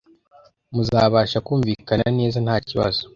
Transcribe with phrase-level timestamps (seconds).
[0.73, 3.01] muzabasha kumvikana neza ntakibazo